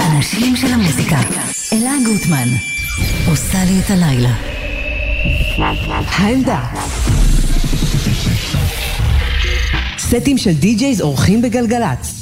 האנשים 0.00 0.56
של 0.56 0.66
המוזיקה. 0.66 1.18
אלה 1.72 1.92
גוטמן. 2.04 2.48
עושה 3.28 3.64
לי 3.64 3.80
את 3.80 3.90
הלילה. 3.90 4.32
העמדה. 6.08 6.60
סטים 9.98 10.38
של 10.38 10.52
די-ג'ייז 10.52 11.00
אורחים 11.00 11.42
בגלגלצ. 11.42 12.19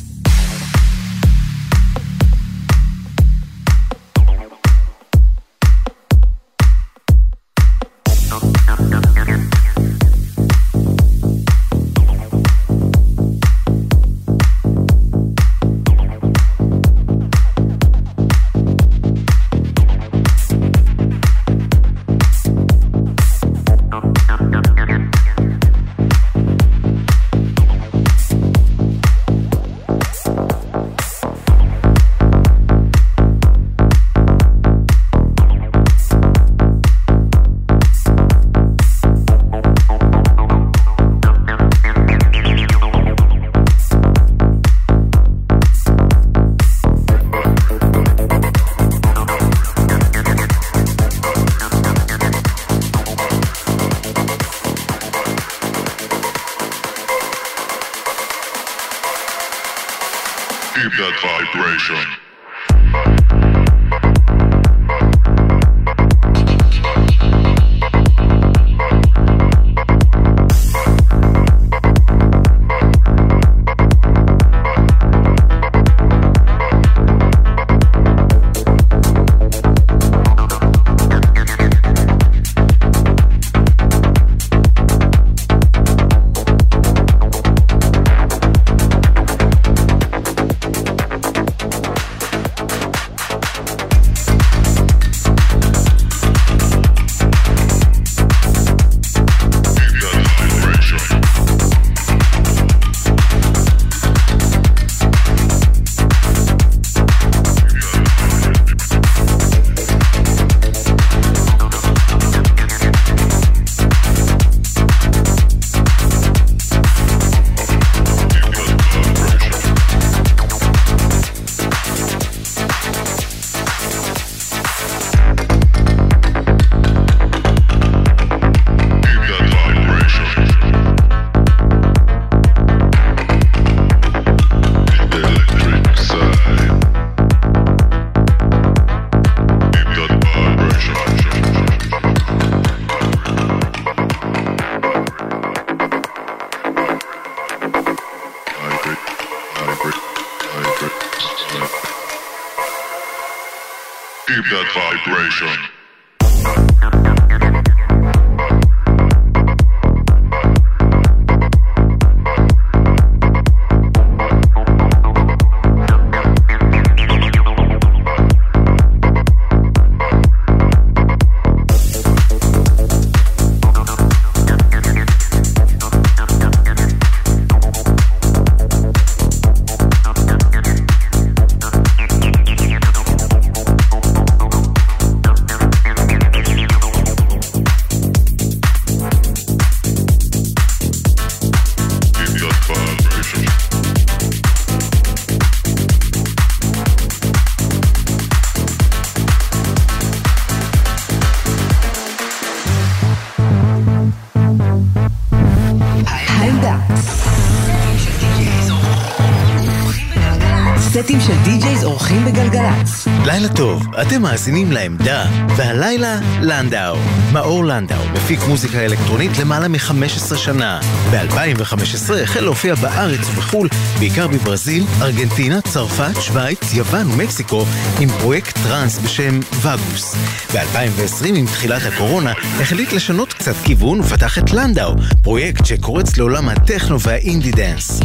אתם 214.03 214.23
מאזינים 214.23 214.73
לעמדה, 214.73 215.25
והלילה 215.57 216.21
לנדאו. 216.41 216.97
מאור 217.33 217.65
לנדאו 217.65 218.09
מפיק 218.15 218.41
מוזיקה 218.49 218.79
אלקטרונית 218.85 219.39
למעלה 219.39 219.69
מ-15 219.69 220.37
שנה. 220.37 220.81
ב-2015 221.11 222.13
החל 222.23 222.41
להופיע 222.41 222.75
בארץ 222.75 223.21
ובחו"ל, 223.21 223.69
בעיקר 223.99 224.29
בברזיל, 224.29 224.85
ארגנטינה, 225.03 225.61
צרפת, 225.61 226.21
שווייץ, 226.21 226.75
יוון 226.75 227.11
ומקסיקו, 227.11 227.65
עם 228.01 228.09
פרויקט 228.09 228.59
טראנס 228.59 228.99
בשם 228.99 229.41
וגוס. 229.55 230.15
ב-2020, 230.55 231.27
עם 231.35 231.47
תחילת 231.47 231.83
הקורונה, 231.87 232.33
החליט 232.61 232.93
לשנות 232.93 233.33
קצת 233.33 233.55
כיוון 233.65 234.01
ופתח 234.01 234.39
את 234.39 234.53
לנדאו, 234.53 234.95
פרויקט 235.23 235.67
שקורץ 235.67 236.17
לעולם 236.17 236.49
הטכנו 236.49 237.01
וה 237.01 237.15
indie 237.15 237.51
dance. 237.51 238.01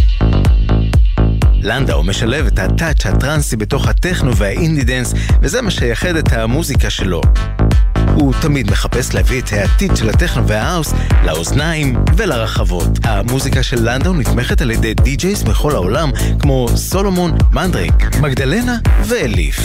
לנדאו 1.64 2.04
משלב 2.04 2.46
את 2.46 2.60
ה 2.60 2.67
touch 2.67 3.06
הטרנסי 3.06 3.56
בתוך 3.56 3.88
הטכנו 3.88 4.36
וה 4.36 4.49
indie 4.49 4.84
dance, 4.84 5.14
וזה 5.42 5.62
מה 5.62 5.72
שיחד 5.72 6.16
את 6.16 6.34
המוזיקה 6.34 6.90
שלו. 6.90 7.22
הוא 8.16 8.34
תמיד 8.42 8.72
מחפש 8.72 9.14
להביא 9.14 9.42
את 9.42 9.54
העתיד 9.54 9.96
של 9.96 10.10
הטכנו 10.10 10.48
וההאוס 10.48 10.94
לאוזניים 11.26 11.96
ולרחבות. 12.18 12.90
המוזיקה 13.04 13.64
של 13.64 13.90
לנדאו 13.90 14.14
נתמכת 14.14 14.62
על 14.62 14.72
ידי 14.72 14.94
DJs 14.94 15.44
בכל 15.44 15.72
העולם, 15.72 16.12
כמו 16.40 16.68
סולומון, 16.76 17.38
מנדריק, 17.52 18.16
מגדלנה 18.22 18.78
ואליף. 19.06 19.60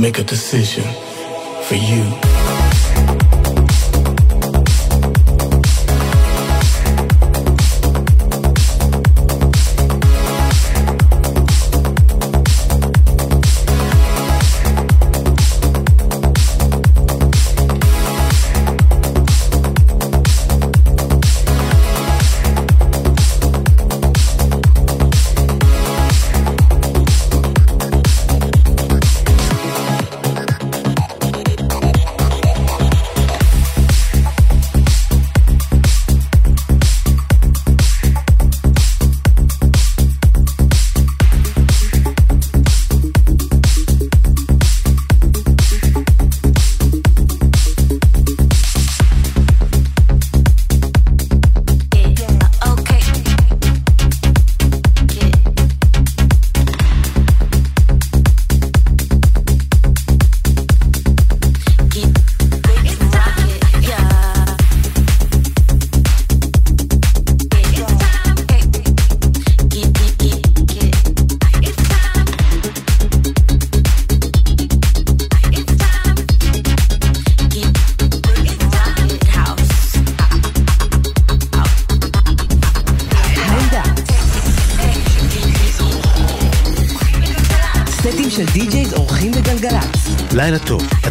Make 0.00 0.18
a 0.18 0.24
decision 0.24 0.84
for 1.64 1.74
you. 1.74 2.39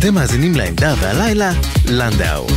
אתם 0.09 0.17
מאזינים 0.17 0.55
לעמדה 0.55 0.93
והלילה, 0.99 1.51
לנדאו. 1.85 2.47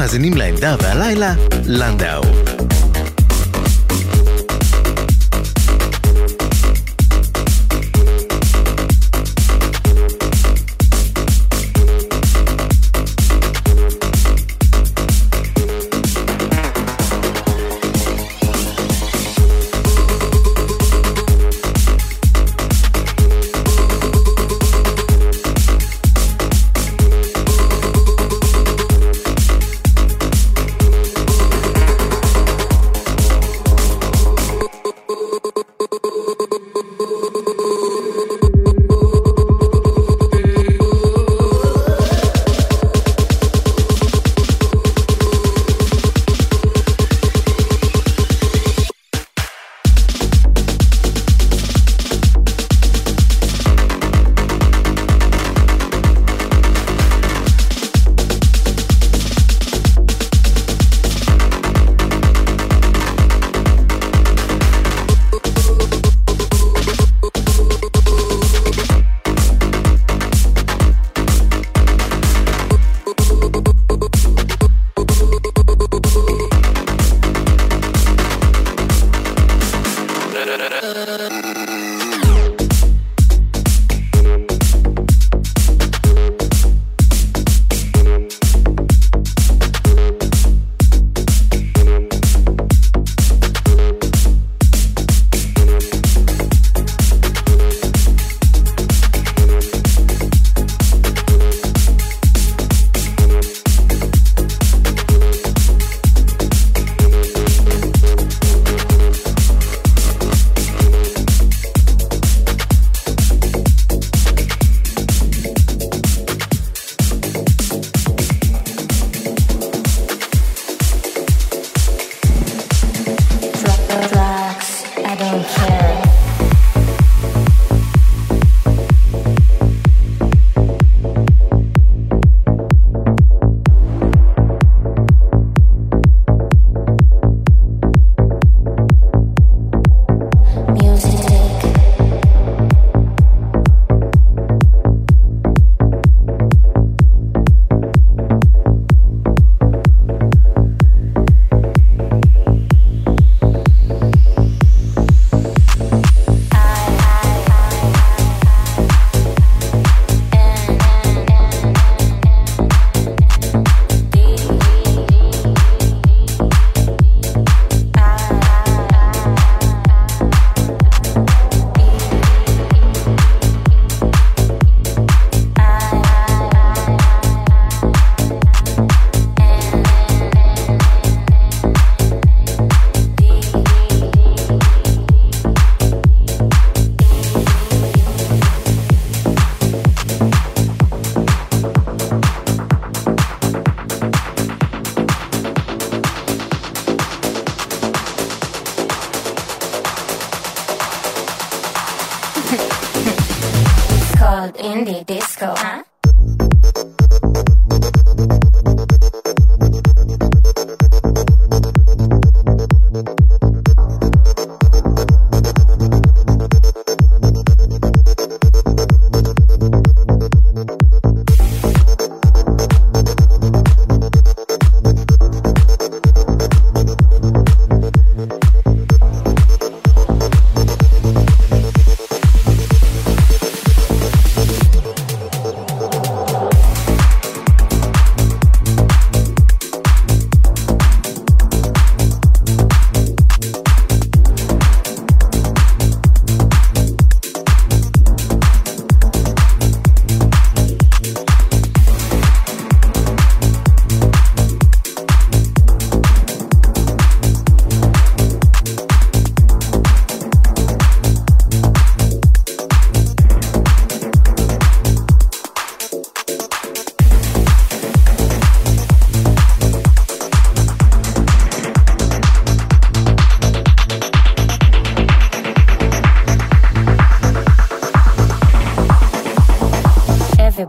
מאזינים 0.00 0.36
לעמדה 0.36 0.76
והלילה, 0.82 1.34
לנדאו. 1.66 2.39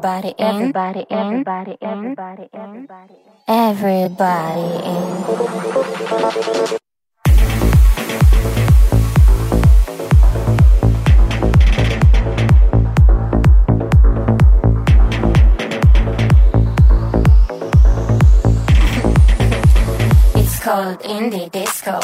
Everybody 0.04 0.34
in. 0.40 0.46
Everybody 0.48 1.06
in. 1.12 1.18
Everybody 1.20 1.78
in. 1.80 1.90
Everybody 2.60 3.14
in. 3.14 3.38
Everybody 3.48 4.62
in. 4.84 5.62
It's 20.36 20.60
called 20.64 21.00
indie 21.02 21.52
disco. 21.52 22.00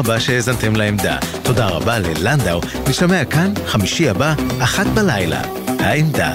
רבה 0.00 0.20
שהאזנתם 0.20 0.76
לעמדה. 0.76 1.18
תודה 1.42 1.68
רבה 1.68 1.98
ללנדאו, 1.98 2.60
נשמע 2.88 3.24
כאן, 3.24 3.52
חמישי 3.66 4.08
הבא, 4.08 4.34
אחת 4.62 4.86
בלילה. 4.86 5.42
העמדה. 5.78 6.34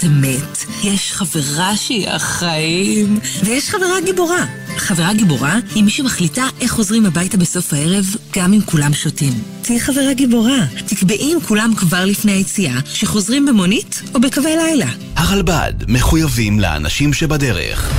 חברת 0.00 0.12
אמת, 0.12 0.58
יש 0.82 1.12
חברה 1.12 1.76
שהיא 1.76 2.08
החיים, 2.08 3.18
ויש 3.44 3.70
חברה 3.70 4.00
גיבורה. 4.04 4.46
חברה 4.76 5.14
גיבורה 5.14 5.56
היא 5.74 5.84
מי 5.84 5.90
שמחליטה 5.90 6.44
איך 6.60 6.72
חוזרים 6.72 7.06
הביתה 7.06 7.36
בסוף 7.36 7.72
הערב, 7.72 8.04
גם 8.36 8.52
אם 8.52 8.60
כולם 8.60 8.94
שותים. 8.94 9.32
תהיי 9.62 9.80
חברה 9.80 10.12
גיבורה. 10.12 10.66
תקבעי 10.86 11.32
עם 11.32 11.40
כולם 11.40 11.72
כבר 11.76 12.04
לפני 12.04 12.32
היציאה, 12.32 12.78
שחוזרים 12.84 13.46
במונית 13.46 14.02
או 14.14 14.20
בקווי 14.20 14.56
לילה. 14.56 14.90
הרלב"ד 15.16 15.74
מחויבים 15.88 16.60
לאנשים 16.60 17.12
שבדרך. 17.12 17.92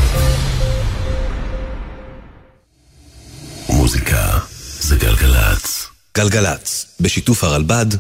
מוזיקה 3.70 4.40
זה 4.80 4.96
גלגלצ. 4.96 5.88
גלגלצ, 6.18 6.86
בשיתוף 7.00 7.44
הרלב"ד 7.44 7.96